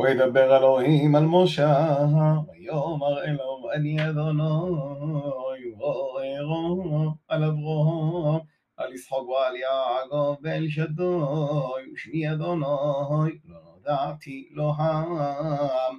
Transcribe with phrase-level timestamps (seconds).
[0.00, 1.96] וידבר אלוהים על משה,
[2.50, 4.42] ויאמר אלוהו אני אדוני,
[5.78, 8.40] וערו על אברהם,
[8.76, 12.60] על יצחוק ועל יעקב ואל שדוי, ושמי אדוני,
[13.44, 15.98] לא נודעתי לו העם.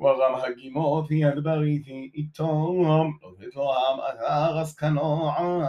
[0.00, 5.62] ורם הגימותי הדבריתי איתום, לתת לו העם את ארס כנוען,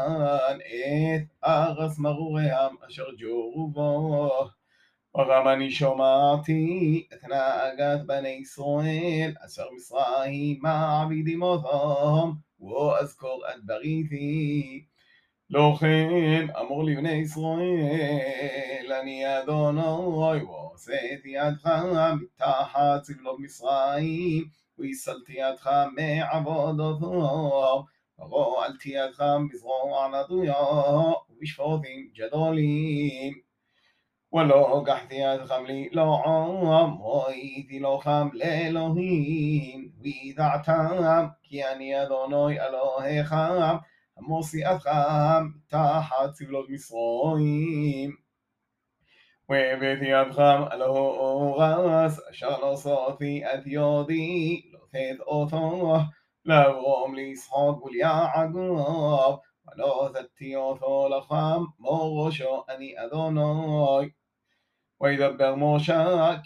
[1.15, 4.29] את ארס מרורם אשר ג'ורו בו.
[5.15, 14.83] وغمني شمعتي أتناقت بني إسرائيل أسر مصراهي مع عبيد موثهم وأذكر את בריתי.
[15.49, 21.67] לא כן אמור לבני ישראל, אני אדוני ועשיתי ידך
[22.21, 24.45] מתחת סבלות מצרים,
[24.79, 27.83] והסלתי ידך מעבודתו,
[28.19, 29.21] ורועלתי ידך
[29.51, 30.63] בזרוע נטויה,
[31.29, 33.44] ובשפוטים גדולים.
[34.31, 43.23] ولو أقحتي أدغم لي لو عوام وإيدي لو خام لإلهين ويدعتام كي أني أدوني ألوهي
[43.23, 43.81] خام
[44.17, 48.17] موسي أدغم تحت سبلوت مصرويم
[49.49, 56.09] ويبيتي أدغم ألوه أغاس أشار لو صوتي أديودي لو تيد أوتوه
[56.45, 64.15] لو أم لي صحوك وليا عقوب ولو ذاتي أوتو لخام مو غشو أني أدوني
[64.99, 65.93] ويدبر موشى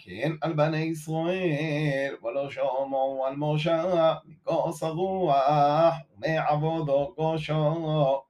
[0.04, 8.22] כן על בני ישראל, ולא שומעו על משה מכוס הרוח ומעבודו גושו.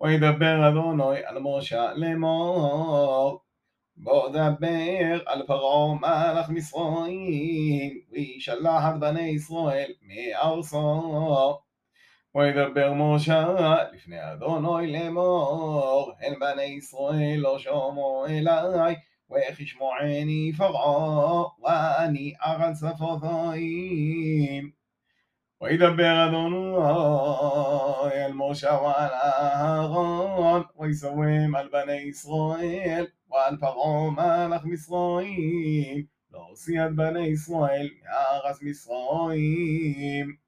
[0.00, 3.40] וידבר אדוני על משה לאמור,
[3.96, 11.58] בוא דבר על פרעה מלך מצרים, וישלח את בני ישראל מארצו.
[12.34, 13.48] וידבר משה
[13.92, 18.94] לפני אדוני לאמור, הן בני ישראל לא שומעו אליי
[19.34, 24.72] ويخش معيني فضعا وأني أغلس فضائم
[25.60, 38.40] ويدبر ذنوباي الموشى والأهرام ويسوم ويسويم البني إسرائيل والفرعون مالخ مصرائيم להוציא بني اسرائيل يا
[38.42, 40.43] מארץ מצרים.